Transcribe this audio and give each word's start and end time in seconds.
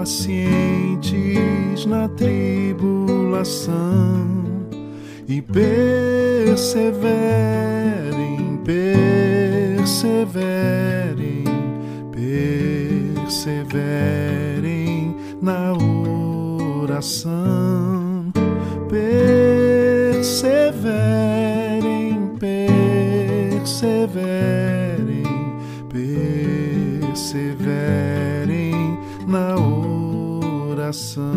pacientes 0.00 1.84
na 1.84 2.08
tribulação 2.08 3.76
e 5.28 5.42
perseverem, 5.42 6.56
perseverem, 8.64 11.44
perseverem 13.26 15.14
na 15.42 15.74
oração. 16.82 18.32
Perseverem, 18.88 20.70
perseverem, 22.38 25.24
perseverem 25.90 28.09
oração. 30.90 31.32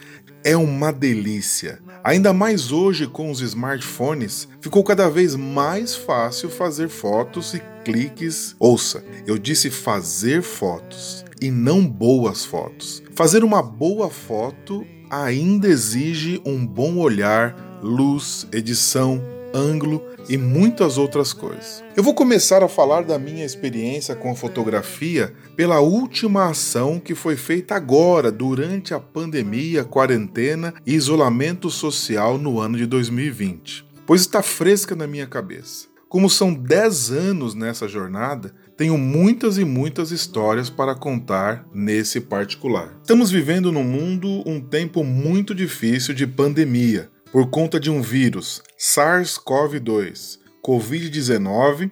É 0.43 0.57
uma 0.57 0.93
delícia. 0.93 1.79
Ainda 2.03 2.33
mais 2.33 2.73
hoje 2.73 3.07
com 3.07 3.31
os 3.31 3.41
smartphones, 3.41 4.49
ficou 4.61 4.83
cada 4.83 5.09
vez 5.09 5.37
mais 5.37 5.95
fácil 5.95 6.51
fazer 6.51 6.89
fotos 6.89 7.55
e 7.55 7.63
cliques. 7.85 8.57
Ouça, 8.59 9.05
eu 9.25 9.39
disse 9.39 9.71
fazer 9.71 10.43
fotos 10.43 11.25
e 11.41 11.49
não 11.51 11.87
boas 11.87 12.45
fotos. 12.45 13.01
Fazer 13.15 13.45
uma 13.45 13.63
boa 13.63 14.11
foto 14.11 14.85
ainda 15.09 15.69
exige 15.69 16.43
um 16.45 16.67
bom 16.67 16.99
olhar, 16.99 17.79
luz, 17.81 18.49
edição, 18.53 19.23
ângulo 19.55 20.03
e 20.29 20.37
muitas 20.37 20.99
outras 20.99 21.33
coisas. 21.33 21.85
Eu 21.97 22.03
vou 22.03 22.13
começar 22.13 22.63
a 22.63 22.69
falar 22.69 23.03
da 23.05 23.19
minha 23.19 23.45
experiência 23.45 24.17
com 24.17 24.31
a 24.31 24.35
fotografia 24.35 25.33
pela 25.57 25.81
última 25.81 26.51
ação 26.51 26.99
que 26.99 27.15
foi 27.15 27.37
feita 27.37 27.77
agora, 27.77 28.33
durante 28.33 28.93
a 28.93 28.99
pandemia, 28.99 29.85
quarentena 29.85 30.75
e 30.85 30.95
isolamento 30.95 31.71
social 31.71 32.37
no 32.37 32.59
ano 32.59 32.77
de 32.77 32.87
2020, 32.87 33.87
pois 34.05 34.23
está 34.23 34.43
fresca 34.43 34.97
na 34.97 35.07
minha 35.07 35.27
cabeça. 35.27 35.95
Como 36.15 36.31
são 36.31 36.55
10 36.55 37.11
anos 37.11 37.55
nessa 37.55 37.89
jornada, 37.89 38.55
tenho 38.77 38.97
muitas 38.97 39.59
e 39.59 39.65
muitas 39.65 40.13
histórias 40.13 40.71
para 40.71 40.95
contar 40.95 41.67
nesse 41.75 42.21
particular. 42.21 42.97
Estamos 43.03 43.33
vivendo 43.33 43.73
no 43.73 43.83
mundo 43.83 44.43
um 44.47 44.61
tempo 44.61 45.03
muito 45.03 45.53
difícil 45.53 46.15
de 46.15 46.25
pandemia, 46.25 47.11
por 47.35 47.49
conta 47.49 47.81
de 47.81 47.91
um 47.91 48.01
vírus, 48.01 48.63
SARS-CoV-2, 48.79 50.39
Covid-19 50.65 51.91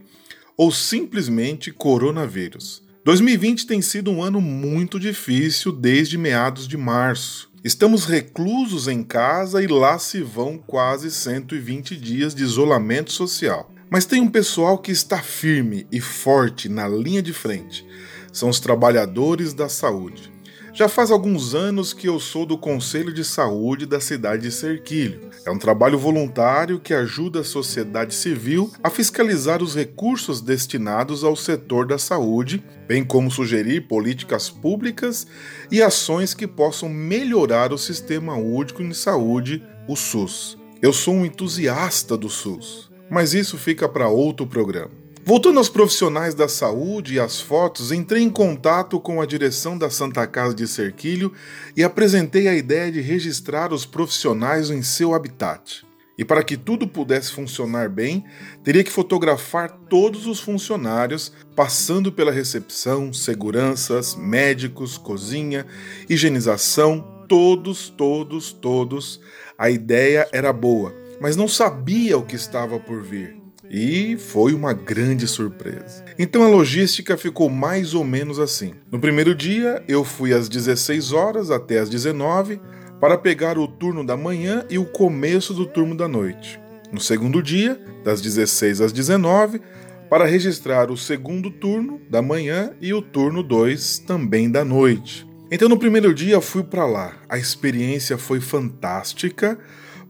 ou 0.57 0.71
simplesmente 0.71 1.73
coronavírus. 1.73 2.81
2020 3.05 3.67
tem 3.67 3.83
sido 3.83 4.13
um 4.13 4.23
ano 4.23 4.41
muito 4.41 5.01
difícil 5.01 5.73
desde 5.73 6.17
meados 6.17 6.69
de 6.69 6.77
março. 6.77 7.51
Estamos 7.65 8.05
reclusos 8.05 8.87
em 8.87 9.03
casa 9.03 9.61
e 9.61 9.67
lá 9.67 9.99
se 9.99 10.23
vão 10.23 10.59
quase 10.59 11.11
120 11.11 11.97
dias 11.97 12.37
de 12.37 12.45
isolamento 12.45 13.11
social. 13.11 13.69
Mas 13.91 14.05
tem 14.07 14.21
um 14.21 14.31
pessoal 14.31 14.79
que 14.79 14.93
está 14.93 15.21
firme 15.21 15.89
e 15.91 16.01
forte 16.01 16.69
na 16.69 16.87
linha 16.87 17.21
de 17.21 17.33
frente. 17.33 17.85
São 18.33 18.49
os 18.49 18.61
trabalhadores 18.61 19.53
da 19.53 19.69
saúde. 19.69 20.32
Já 20.75 20.89
faz 20.89 21.11
alguns 21.11 21.55
anos 21.55 21.93
que 21.93 22.09
eu 22.09 22.19
sou 22.19 22.47
do 22.47 22.57
Conselho 22.57 23.13
de 23.13 23.23
Saúde 23.23 23.85
da 23.85 24.01
cidade 24.01 24.45
de 24.45 24.51
Serquilho. 24.51 25.29
É 25.45 25.51
um 25.51 25.59
trabalho 25.59 25.99
voluntário 25.99 26.81
que 26.81 26.95
ajuda 26.95 27.41
a 27.41 27.45
sociedade 27.45 28.15
civil 28.15 28.73
a 28.83 28.89
fiscalizar 28.89 29.63
os 29.63 29.75
recursos 29.75 30.41
destinados 30.41 31.25
ao 31.25 31.37
setor 31.37 31.87
da 31.87 31.99
saúde, 31.99 32.65
bem 32.89 33.05
como 33.05 33.31
sugerir 33.31 33.83
políticas 33.83 34.49
públicas 34.49 35.27
e 35.71 35.83
ações 35.83 36.33
que 36.33 36.47
possam 36.47 36.89
melhorar 36.89 37.71
o 37.71 37.77
Sistema 37.77 38.35
Único 38.35 38.83
de 38.83 38.95
Saúde, 38.95 39.63
o 39.87 39.95
SUS. 39.95 40.57
Eu 40.81 40.95
sou 40.95 41.13
um 41.13 41.27
entusiasta 41.27 42.17
do 42.17 42.31
SUS, 42.31 42.91
mas 43.11 43.35
isso 43.35 43.59
fica 43.59 43.87
para 43.87 44.09
outro 44.09 44.47
programa. 44.47 45.02
Voltando 45.25 45.59
aos 45.59 45.69
profissionais 45.69 46.35
da 46.35 46.49
saúde 46.49 47.15
e 47.15 47.21
às 47.21 47.41
fotos, 47.41 47.93
entrei 47.93 48.25
em 48.25 48.29
contato 48.29 48.99
com 48.99 49.21
a 49.21 49.27
direção 49.27 49.79
da 49.79 49.89
Santa 49.89 50.27
Casa 50.27 50.53
de 50.53 50.67
Serquilho 50.67 51.33
e 51.77 51.85
apresentei 51.85 52.49
a 52.49 52.55
ideia 52.55 52.91
de 52.91 53.01
registrar 53.01 53.73
os 53.73 53.87
profissionais 53.87 54.69
em 54.69 54.83
seu 54.83 55.15
habitat. 55.15 55.87
E 56.19 56.25
para 56.25 56.43
que 56.43 56.57
tudo 56.57 56.89
pudesse 56.89 57.31
funcionar 57.31 57.89
bem, 57.89 58.25
teria 58.65 58.83
que 58.83 58.91
fotografar 58.91 59.71
todos 59.89 60.27
os 60.27 60.41
funcionários, 60.41 61.33
passando 61.55 62.11
pela 62.11 62.33
recepção, 62.33 63.13
seguranças, 63.13 64.17
médicos, 64.17 64.99
cozinha, 64.99 65.65
higienização, 66.09 67.25
todos, 67.29 67.89
todos, 67.89 68.53
todos. 68.53 69.21
A 69.57 69.71
ideia 69.71 70.29
era 70.33 70.53
boa, 70.53 70.93
mas 71.21 71.37
não 71.37 71.47
sabia 71.47 72.19
o 72.19 72.27
que 72.27 72.35
estava 72.35 72.81
por 72.81 73.03
vir. 73.03 73.42
E 73.75 74.19
foi 74.19 74.53
uma 74.53 74.75
grande 74.75 75.27
surpresa. 75.27 76.05
Então 76.19 76.43
a 76.43 76.49
logística 76.49 77.17
ficou 77.17 77.49
mais 77.49 77.95
ou 77.95 78.05
menos 78.05 78.39
assim. 78.39 78.75
No 78.91 79.01
primeiro 79.01 79.35
dia, 79.35 79.83
eu 79.89 80.05
fui 80.05 80.35
às 80.35 80.47
16 80.47 81.13
horas 81.13 81.51
até 81.51 81.79
às 81.79 81.89
19 81.89 82.61
para 83.01 83.17
pegar 83.17 83.57
o 83.57 83.67
turno 83.67 84.05
da 84.05 84.15
manhã 84.15 84.67
e 84.69 84.77
o 84.77 84.85
começo 84.85 85.55
do 85.55 85.65
turno 85.65 85.97
da 85.97 86.07
noite. 86.07 86.61
No 86.93 87.01
segundo 87.01 87.43
dia, 87.43 87.81
das 88.05 88.21
16 88.21 88.83
às 88.83 88.93
19, 88.93 89.63
para 90.11 90.27
registrar 90.27 90.91
o 90.91 90.97
segundo 90.97 91.51
turno 91.51 91.99
da 92.11 92.21
manhã 92.21 92.73
e 92.79 92.93
o 92.93 93.01
turno 93.01 93.43
2 93.43 94.01
também 94.01 94.51
da 94.51 94.63
noite. 94.63 95.27
Então 95.51 95.67
no 95.67 95.79
primeiro 95.79 96.13
dia 96.13 96.43
fui 96.43 96.63
para 96.63 96.85
lá. 96.85 97.15
A 97.27 97.39
experiência 97.39 98.19
foi 98.19 98.39
fantástica 98.39 99.59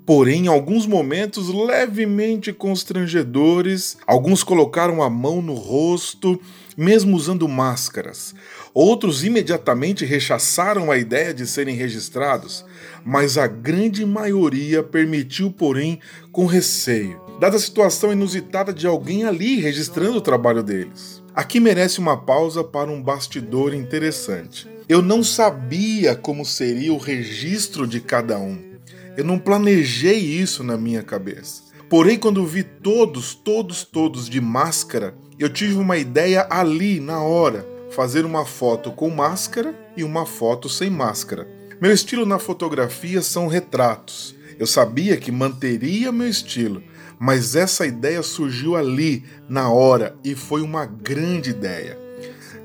Porém, 0.04 0.46
em 0.46 0.48
alguns 0.48 0.84
momentos 0.84 1.48
levemente 1.48 2.52
constrangedores, 2.52 3.96
alguns 4.04 4.42
colocaram 4.42 5.00
a 5.00 5.08
mão 5.08 5.40
no 5.40 5.54
rosto, 5.54 6.40
mesmo 6.76 7.16
usando 7.16 7.46
máscaras. 7.46 8.34
Outros 8.74 9.22
imediatamente 9.22 10.04
rechaçaram 10.04 10.90
a 10.90 10.98
ideia 10.98 11.32
de 11.32 11.46
serem 11.46 11.76
registrados, 11.76 12.64
mas 13.04 13.38
a 13.38 13.46
grande 13.46 14.04
maioria 14.04 14.82
permitiu, 14.82 15.52
porém, 15.52 16.00
com 16.32 16.46
receio, 16.46 17.20
dada 17.38 17.56
a 17.56 17.60
situação 17.60 18.12
inusitada 18.12 18.72
de 18.72 18.86
alguém 18.86 19.24
ali 19.24 19.60
registrando 19.60 20.18
o 20.18 20.22
trabalho 20.22 20.62
deles. 20.64 21.22
Aqui 21.34 21.60
merece 21.60 22.00
uma 22.00 22.16
pausa 22.16 22.64
para 22.64 22.90
um 22.90 23.00
bastidor 23.00 23.72
interessante. 23.72 24.68
Eu 24.88 25.00
não 25.00 25.22
sabia 25.22 26.16
como 26.16 26.44
seria 26.44 26.92
o 26.92 26.98
registro 26.98 27.86
de 27.86 28.00
cada 28.00 28.38
um. 28.38 28.71
Eu 29.16 29.24
não 29.24 29.38
planejei 29.38 30.18
isso 30.18 30.64
na 30.64 30.76
minha 30.76 31.02
cabeça. 31.02 31.64
Porém, 31.88 32.18
quando 32.18 32.46
vi 32.46 32.62
todos, 32.62 33.34
todos, 33.34 33.84
todos 33.84 34.28
de 34.28 34.40
máscara, 34.40 35.14
eu 35.38 35.50
tive 35.50 35.74
uma 35.74 35.98
ideia 35.98 36.46
ali, 36.48 36.98
na 36.98 37.22
hora, 37.22 37.66
fazer 37.90 38.24
uma 38.24 38.46
foto 38.46 38.90
com 38.90 39.10
máscara 39.10 39.78
e 39.94 40.02
uma 40.02 40.24
foto 40.24 40.68
sem 40.68 40.88
máscara. 40.88 41.46
Meu 41.78 41.92
estilo 41.92 42.24
na 42.24 42.38
fotografia 42.38 43.20
são 43.20 43.46
retratos. 43.46 44.34
Eu 44.58 44.66
sabia 44.66 45.18
que 45.18 45.30
manteria 45.30 46.10
meu 46.10 46.28
estilo, 46.28 46.82
mas 47.18 47.54
essa 47.54 47.86
ideia 47.86 48.22
surgiu 48.22 48.76
ali, 48.76 49.24
na 49.46 49.70
hora, 49.70 50.16
e 50.24 50.34
foi 50.34 50.62
uma 50.62 50.86
grande 50.86 51.50
ideia. 51.50 51.98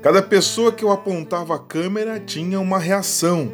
Cada 0.00 0.22
pessoa 0.22 0.72
que 0.72 0.84
eu 0.84 0.90
apontava 0.90 1.56
a 1.56 1.58
câmera 1.58 2.18
tinha 2.18 2.58
uma 2.58 2.78
reação. 2.78 3.52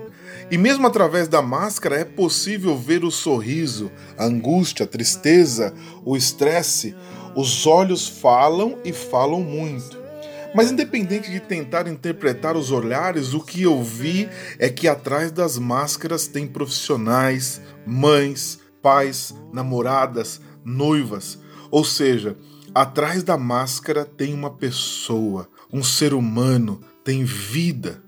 E 0.51 0.59
mesmo 0.59 0.87
através 0.87 1.27
da 1.27 1.41
máscara 1.41 1.97
é 1.97 2.05
possível 2.05 2.77
ver 2.77 3.05
o 3.05 3.11
sorriso, 3.11 3.91
a 4.17 4.25
angústia, 4.25 4.85
a 4.85 4.89
tristeza, 4.89 5.75
o 6.05 6.17
estresse. 6.17 6.95
Os 7.35 7.67
olhos 7.67 8.07
falam 8.07 8.79
e 8.85 8.93
falam 8.93 9.41
muito. 9.41 10.05
Mas 10.55 10.71
independente 10.71 11.31
de 11.31 11.41
tentar 11.41 11.89
interpretar 11.89 12.57
os 12.57 12.71
olhares, 12.71 13.35
o 13.35 13.41
que 13.41 13.63
eu 13.63 13.83
vi 13.83 14.29
é 14.57 14.69
que 14.69 14.87
atrás 14.87 15.33
das 15.33 15.59
máscaras 15.59 16.29
tem 16.29 16.47
profissionais, 16.47 17.61
mães, 17.85 18.61
pais, 18.81 19.35
namoradas, 19.53 20.41
noivas. 20.65 21.39
Ou 21.73 21.85
seja, 21.85 22.37
atrás 22.73 23.25
da 23.25 23.37
máscara 23.37 24.05
tem 24.05 24.33
uma 24.33 24.51
pessoa, 24.51 25.49
um 25.73 25.83
ser 25.83 26.15
humano, 26.15 26.81
tem 27.03 27.25
vida. 27.25 28.01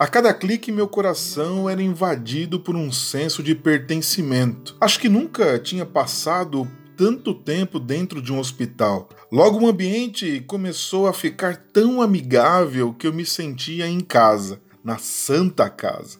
A 0.00 0.06
cada 0.06 0.32
clique, 0.32 0.72
meu 0.72 0.88
coração 0.88 1.68
era 1.68 1.82
invadido 1.82 2.58
por 2.58 2.74
um 2.74 2.90
senso 2.90 3.42
de 3.42 3.54
pertencimento. 3.54 4.74
Acho 4.80 4.98
que 4.98 5.10
nunca 5.10 5.58
tinha 5.58 5.84
passado 5.84 6.66
tanto 6.96 7.34
tempo 7.34 7.78
dentro 7.78 8.22
de 8.22 8.32
um 8.32 8.38
hospital. 8.38 9.10
Logo, 9.30 9.60
o 9.60 9.68
ambiente 9.68 10.42
começou 10.46 11.06
a 11.06 11.12
ficar 11.12 11.54
tão 11.70 12.00
amigável 12.00 12.94
que 12.94 13.06
eu 13.06 13.12
me 13.12 13.26
sentia 13.26 13.86
em 13.86 14.00
casa, 14.00 14.62
na 14.82 14.96
Santa 14.96 15.68
Casa. 15.68 16.16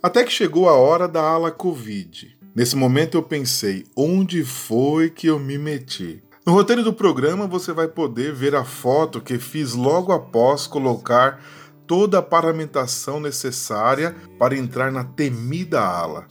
Até 0.00 0.22
que 0.22 0.30
chegou 0.30 0.68
a 0.68 0.74
hora 0.74 1.08
da 1.08 1.20
ala 1.20 1.50
Covid. 1.50 2.38
Nesse 2.54 2.76
momento 2.76 3.18
eu 3.18 3.24
pensei: 3.24 3.86
onde 3.96 4.44
foi 4.44 5.10
que 5.10 5.26
eu 5.26 5.40
me 5.40 5.58
meti? 5.58 6.22
No 6.46 6.52
roteiro 6.52 6.84
do 6.84 6.92
programa 6.92 7.48
você 7.48 7.72
vai 7.72 7.88
poder 7.88 8.32
ver 8.32 8.54
a 8.54 8.62
foto 8.62 9.20
que 9.20 9.36
fiz 9.36 9.72
logo 9.72 10.12
após 10.12 10.68
colocar 10.68 11.42
toda 11.86 12.18
a 12.18 12.22
paramentação 12.22 13.20
necessária 13.20 14.14
para 14.38 14.56
entrar 14.56 14.90
na 14.90 15.04
temida 15.04 15.80
ala. 15.80 16.26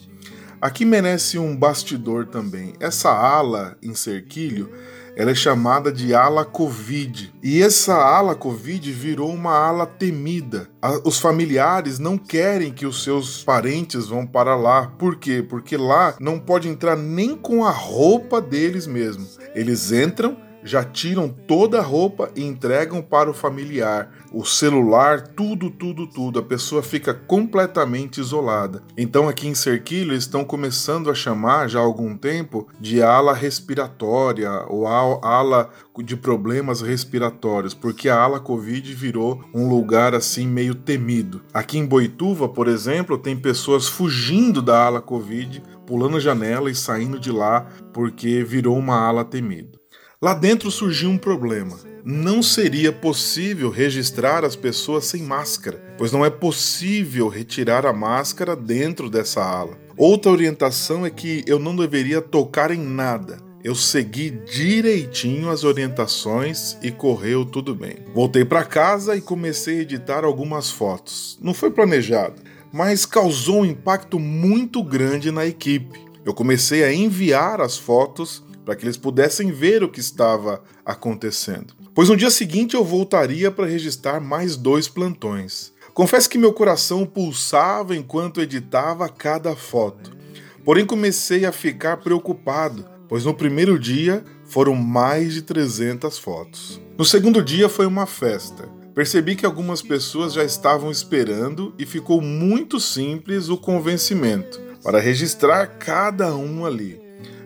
Aqui 0.62 0.86
merece 0.86 1.38
um 1.38 1.56
bastidor 1.56 2.28
também. 2.28 2.74
Essa 2.80 3.10
ala 3.10 3.78
em 3.82 3.94
cerquilho 3.94 4.70
ela 5.16 5.32
é 5.32 5.36
chamada 5.36 5.92
de 5.94 6.14
ala 6.14 6.44
Covid. 6.44 7.34
E 7.42 7.62
essa 7.62 7.96
ala 7.96 8.36
Covid 8.36 8.92
virou 8.92 9.34
uma 9.34 9.54
ala 9.54 9.86
temida. 9.86 10.68
Os 11.06 11.20
familiares 11.20 12.00
não 12.00 12.18
querem 12.18 12.74
que 12.74 12.86
os 12.86 13.02
seus 13.02 13.42
parentes 13.42 14.08
vão 14.08 14.28
para 14.28 14.56
lá. 14.56 14.88
Por 15.00 15.16
quê? 15.16 15.42
Porque 15.48 15.78
lá 15.78 16.16
não 16.20 16.38
pode 16.38 16.68
entrar 16.68 16.98
nem 16.98 17.36
com 17.36 17.64
a 17.64 17.72
roupa 17.72 18.42
deles 18.42 18.86
mesmos. 18.86 19.40
Eles 19.56 19.92
entram 19.94 20.36
já 20.66 20.84
tiram 20.84 21.30
toda 21.30 21.80
a 21.80 21.84
roupa 21.84 22.32
e 22.36 22.44
entregam 22.44 23.02
para 23.02 23.30
o 23.30 23.34
familiar. 23.34 24.12
O 24.34 24.44
celular, 24.44 25.22
tudo, 25.22 25.70
tudo, 25.70 26.08
tudo. 26.08 26.40
A 26.40 26.44
pessoa 26.44 26.82
fica 26.82 27.14
completamente 27.14 28.20
isolada. 28.20 28.82
Então, 28.98 29.30
aqui 29.30 29.48
em 29.48 29.54
Cerquilho, 29.54 30.16
estão 30.16 30.44
começando 30.44 31.10
a 31.10 31.14
chamar 31.14 31.70
já 31.70 31.80
há 31.80 31.84
algum 31.84 32.18
tempo 32.18 32.68
de 32.80 33.02
ala 33.02 33.34
respiratória 33.34 34.52
ou 34.68 34.88
ala 34.88 35.70
de 36.04 36.18
problemas 36.18 36.82
respiratórios, 36.82 37.74
porque 37.74 38.10
a 38.10 38.20
ala 38.20 38.40
Covid 38.40 38.94
virou 38.94 39.42
um 39.54 39.70
lugar 39.70 40.14
assim 40.16 40.48
meio 40.48 40.74
temido. 40.76 41.42
Aqui 41.54 41.78
em 41.78 41.86
Boituva, 41.86 42.50
por 42.50 42.68
exemplo, 42.68 43.18
tem 43.18 43.38
pessoas 43.38 43.88
fugindo 43.88 44.62
da 44.62 44.86
ala 44.86 45.02
Covid, 45.02 45.64
pulando 45.86 46.20
janela 46.20 46.70
e 46.70 46.76
saindo 46.76 47.20
de 47.20 47.32
lá 47.32 47.68
porque 47.94 48.44
virou 48.44 48.78
uma 48.78 49.00
ala 49.00 49.24
temida. 49.24 49.75
Lá 50.22 50.34
dentro 50.34 50.72
surgiu 50.72 51.10
um 51.10 51.18
problema. 51.18 51.78
Não 52.04 52.42
seria 52.42 52.94
possível 52.94 53.70
registrar 53.70 54.46
as 54.46 54.56
pessoas 54.56 55.06
sem 55.06 55.24
máscara, 55.24 55.84
pois 55.98 56.12
não 56.12 56.24
é 56.24 56.30
possível 56.30 57.28
retirar 57.28 57.86
a 57.86 57.92
máscara 57.92 58.56
dentro 58.56 59.10
dessa 59.10 59.44
ala. 59.44 59.78
Outra 59.98 60.32
orientação 60.32 61.06
é 61.06 61.10
que 61.10 61.44
eu 61.46 61.60
não 61.60 61.76
deveria 61.76 62.22
tocar 62.22 62.72
em 62.72 62.80
nada. 62.80 63.40
Eu 63.62 63.76
segui 63.76 64.30
direitinho 64.30 65.50
as 65.50 65.64
orientações 65.64 66.78
e 66.82 66.92
correu 66.92 67.44
tudo 67.44 67.76
bem. 67.76 67.98
Voltei 68.14 68.46
para 68.46 68.64
casa 68.64 69.18
e 69.18 69.22
comecei 69.22 69.80
a 69.80 69.82
editar 69.82 70.24
algumas 70.24 70.70
fotos. 70.70 71.38
Não 71.42 71.54
foi 71.54 71.72
planejado, 71.72 72.42
mas 72.72 73.06
causou 73.06 73.62
um 73.62 73.66
impacto 73.66 74.18
muito 74.20 74.82
grande 74.84 75.30
na 75.32 75.46
equipe. 75.46 76.06
Eu 76.24 76.34
comecei 76.34 76.84
a 76.84 76.94
enviar 76.94 77.60
as 77.60 77.78
fotos 77.78 78.46
para 78.66 78.76
que 78.76 78.84
eles 78.84 78.98
pudessem 78.98 79.52
ver 79.52 79.84
o 79.84 79.90
que 79.90 80.00
estava 80.00 80.64
acontecendo. 80.84 81.76
Pois 81.94 82.10
no 82.10 82.18
dia 82.18 82.32
seguinte 82.32 82.76
eu 82.76 82.84
voltaria 82.84 83.52
para 83.52 83.68
registrar 83.68 84.20
mais 84.20 84.58
dois 84.58 84.88
plantões. 84.88 85.72
Confesso 85.94 86.30
que 86.30 86.38
meu 86.38 86.52
coração 86.52 87.06
pulsava 87.06 87.96
enquanto 87.96 88.42
editava 88.42 89.08
cada 89.08 89.56
foto. 89.56 90.18
Porém 90.66 90.86
comecei 90.86 91.46
a 91.46 91.52
ficar 91.52 91.98
preocupado, 91.98 92.86
pois 93.08 93.24
no 93.24 93.34
primeiro 93.34 93.80
dia 93.80 94.26
foram 94.44 94.76
mais 94.76 95.34
de 95.36 95.44
300 95.44 96.18
fotos. 96.18 96.82
No 96.98 97.06
segundo 97.06 97.42
dia 97.42 97.70
foi 97.70 97.86
uma 97.86 98.06
festa. 98.06 98.68
Percebi 98.94 99.36
que 99.36 99.46
algumas 99.46 99.82
pessoas 99.82 100.34
já 100.34 100.44
estavam 100.44 100.90
esperando 100.90 101.74
e 101.78 101.86
ficou 101.86 102.22
muito 102.22 102.80
simples 102.80 103.50
o 103.50 103.58
convencimento 103.58 104.60
para 104.82 105.00
registrar 105.00 105.68
cada 105.78 106.36
um 106.36 106.66
ali. 106.66 107.05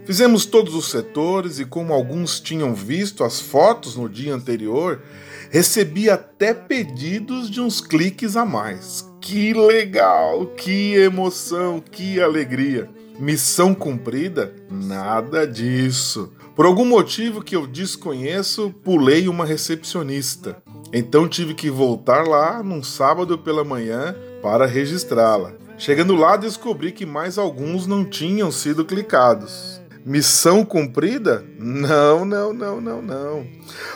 Fizemos 0.10 0.48
todos 0.48 0.74
os 0.74 0.90
setores 0.90 1.60
e, 1.60 1.66
como 1.66 1.94
alguns 1.94 2.40
tinham 2.40 2.74
visto 2.74 3.24
as 3.24 3.40
fotos 3.40 3.96
no 3.96 4.10
dia 4.10 4.34
anterior, 4.34 5.04
recebi 5.52 6.10
até 6.10 6.52
pedidos 6.52 7.48
de 7.48 7.62
uns 7.62 7.80
cliques 7.80 8.36
a 8.36 8.44
mais. 8.44 9.08
Que 9.22 9.54
legal, 9.54 10.48
que 10.48 10.96
emoção, 10.96 11.80
que 11.80 12.20
alegria. 12.20 12.90
Missão 13.20 13.76
cumprida? 13.76 14.52
Nada 14.68 15.46
disso. 15.46 16.34
Por 16.56 16.66
algum 16.66 16.86
motivo 16.86 17.44
que 17.44 17.56
eu 17.56 17.68
desconheço, 17.68 18.74
pulei 18.84 19.30
uma 19.30 19.46
recepcionista. 19.46 20.58
Então 20.92 21.30
tive 21.30 21.54
que 21.54 21.70
voltar 21.70 22.28
lá 22.28 22.64
num 22.64 22.82
sábado 22.82 23.38
pela 23.38 23.64
manhã 23.64 24.16
para 24.42 24.66
registrá-la. 24.66 25.54
Chegando 25.78 26.16
lá, 26.16 26.36
descobri 26.36 26.92
que 26.92 27.06
mais 27.06 27.38
alguns 27.38 27.86
não 27.86 28.04
tinham 28.04 28.52
sido 28.52 28.84
clicados. 28.84 29.79
Missão 30.10 30.66
cumprida? 30.66 31.46
Não, 31.60 32.26
não, 32.26 32.52
não, 32.52 32.82
não, 32.82 33.00
não. 33.00 33.46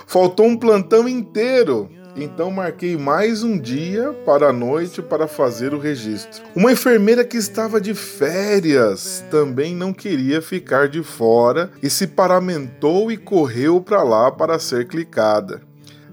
Faltou 0.05 0.45
um 0.45 0.55
plantão 0.55 1.09
inteiro. 1.09 1.89
Então 2.15 2.51
marquei 2.51 2.95
mais 2.95 3.41
um 3.41 3.57
dia 3.57 4.13
para 4.23 4.49
a 4.49 4.53
noite 4.53 5.01
para 5.01 5.27
fazer 5.27 5.73
o 5.73 5.79
registro. 5.79 6.43
Uma 6.55 6.71
enfermeira 6.71 7.25
que 7.25 7.35
estava 7.35 7.81
de 7.81 7.95
férias 7.95 9.25
também 9.31 9.75
não 9.75 9.91
queria 9.91 10.39
ficar 10.39 10.87
de 10.87 11.01
fora 11.01 11.71
e 11.81 11.89
se 11.89 12.05
paramentou 12.05 13.11
e 13.11 13.17
correu 13.17 13.81
para 13.81 14.03
lá 14.03 14.31
para 14.31 14.59
ser 14.59 14.87
clicada. 14.87 15.63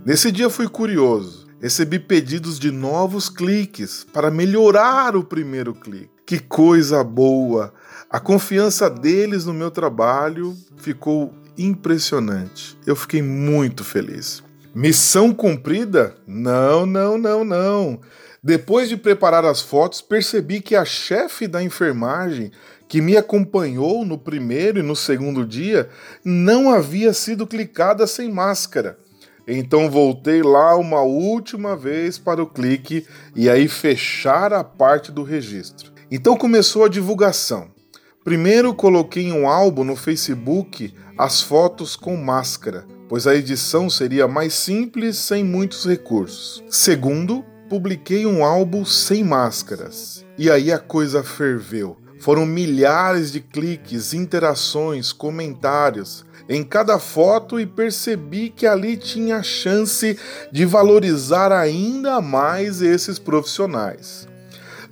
Nesse 0.03 0.33
dia 0.33 0.49
fui 0.49 0.67
curioso. 0.67 1.47
Recebi 1.61 1.99
pedidos 1.99 2.59
de 2.59 2.71
novos 2.71 3.29
cliques 3.29 4.07
para 4.15 4.31
melhorar 4.31 5.15
o 5.15 5.23
primeiro 5.23 5.75
clique. 5.75 6.09
Que 6.25 6.39
coisa 6.39 7.05
boa! 7.05 7.75
A 8.13 8.19
confiança 8.19 8.91
deles 8.91 9.45
no 9.45 9.55
meu 9.55 9.71
trabalho 9.71 10.57
ficou 10.79 11.33
impressionante. 11.57 12.77
Eu 12.85 12.97
fiquei 12.97 13.23
muito 13.23 13.85
feliz. 13.85 14.43
Missão 14.75 15.33
cumprida? 15.33 16.17
Não, 16.27 16.85
não, 16.85 17.17
não, 17.17 17.45
não. 17.45 18.01
Depois 18.43 18.89
de 18.89 18.97
preparar 18.97 19.45
as 19.45 19.61
fotos, 19.61 20.01
percebi 20.01 20.61
que 20.61 20.75
a 20.75 20.85
chefe 20.85 21.47
da 21.47 21.63
enfermagem 21.63 22.51
que 22.89 23.01
me 23.01 23.17
acompanhou 23.17 24.05
no 24.05 24.19
primeiro 24.19 24.81
e 24.81 24.83
no 24.83 24.97
segundo 24.97 25.47
dia 25.47 25.89
não 26.25 26.69
havia 26.69 27.13
sido 27.13 27.47
clicada 27.47 28.09
sem 28.09 28.29
máscara. 28.29 28.99
Então 29.47 29.89
voltei 29.89 30.43
lá 30.43 30.75
uma 30.75 31.01
última 31.01 31.77
vez 31.77 32.19
para 32.19 32.43
o 32.43 32.47
clique 32.49 33.07
e 33.37 33.49
aí 33.49 33.69
fechar 33.69 34.53
a 34.53 34.65
parte 34.65 35.13
do 35.13 35.23
registro. 35.23 35.93
Então 36.11 36.37
começou 36.37 36.85
a 36.85 36.89
divulgação. 36.89 37.70
Primeiro 38.23 38.75
coloquei 38.75 39.29
em 39.29 39.33
um 39.33 39.49
álbum 39.49 39.83
no 39.83 39.97
Facebook 39.97 40.93
as 41.17 41.41
fotos 41.41 41.97
com 41.97 42.19
máscara, 42.19 42.87
pois 43.09 43.27
a 43.27 43.35
edição 43.35 43.89
seria 43.89 44.29
mais 44.29 44.53
simples 44.53 45.17
sem 45.17 45.43
muitos 45.43 45.87
recursos. 45.87 46.63
Segundo, 46.69 47.43
publiquei 47.69 48.27
um 48.27 48.45
álbum 48.45 48.85
sem 48.85 49.25
máscaras. 49.25 50.27
E 50.37 50.51
aí 50.51 50.71
a 50.71 50.79
coisa 50.79 51.23
ferveu. 51.23 51.97
Foram 52.19 52.45
milhares 52.45 53.33
de 53.33 53.41
cliques, 53.41 54.13
interações, 54.13 55.13
comentários 55.13 56.27
em 56.47 56.63
cada 56.63 56.99
foto 56.99 57.59
e 57.59 57.65
percebi 57.65 58.51
que 58.51 58.67
ali 58.67 58.97
tinha 58.97 59.43
chance 59.43 60.19
de 60.53 60.67
valorizar 60.67 61.53
ainda 61.53 62.21
mais 62.21 62.83
esses 62.83 63.19
profissionais. 63.19 64.29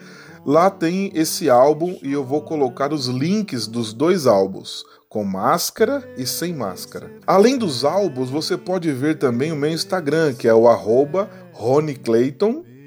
Lá 0.44 0.68
tem 0.68 1.12
esse 1.14 1.48
álbum 1.48 1.96
e 2.02 2.12
eu 2.12 2.24
vou 2.24 2.42
colocar 2.42 2.92
os 2.92 3.06
links 3.06 3.68
dos 3.68 3.92
dois 3.92 4.26
álbuns, 4.26 4.84
com 5.08 5.22
máscara 5.22 6.02
e 6.16 6.26
sem 6.26 6.52
máscara. 6.52 7.12
Além 7.24 7.56
dos 7.56 7.84
álbuns, 7.84 8.28
você 8.28 8.56
pode 8.56 8.90
ver 8.90 9.18
também 9.18 9.52
o 9.52 9.56
meu 9.56 9.70
Instagram, 9.70 10.34
que 10.34 10.48
é 10.48 10.54
o 10.54 10.66
arroba 10.66 11.30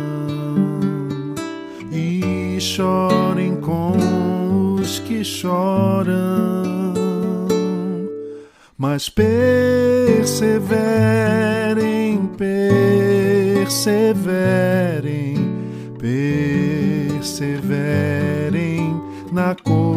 chorem 2.75 3.57
com 3.57 3.97
os 4.79 4.99
que 4.99 5.25
choram, 5.25 6.93
mas 8.77 9.09
perseverem, 9.09 10.31
perseverem, 12.37 13.75
perseverem 15.99 17.41
na 19.33 19.53
comunhão, 19.53 19.90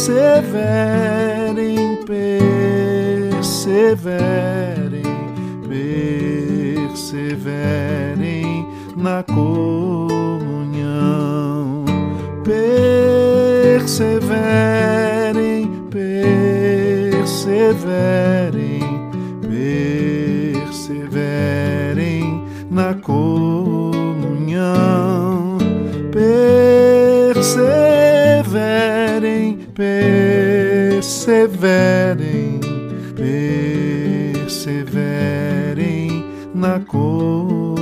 perseverem, 0.00 1.98
perseverem 6.88 8.66
na 8.96 9.22
comunhão, 9.22 9.84
perseverem, 12.42 14.00
perseverem, 15.90 17.60
perseverem 20.62 22.44
na 22.70 22.94
comunhão, 22.94 23.98
perseverem, 26.10 27.60
perseverem, 31.00 32.60
perseverem 34.36 36.22
na 36.54 36.80
comunhão. 36.80 37.80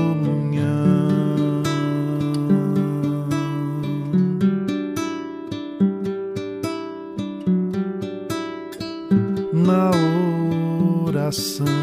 Na 9.52 9.90
oração 11.04 11.77